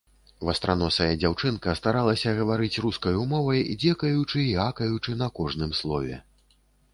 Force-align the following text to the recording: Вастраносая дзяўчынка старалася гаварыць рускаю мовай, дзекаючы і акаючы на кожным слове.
Вастраносая 0.47 1.09
дзяўчынка 1.23 1.75
старалася 1.79 2.33
гаварыць 2.39 2.81
рускаю 2.85 3.21
мовай, 3.35 3.61
дзекаючы 3.85 4.39
і 4.45 4.47
акаючы 4.65 5.11
на 5.21 5.29
кожным 5.43 5.71
слове. 5.83 6.19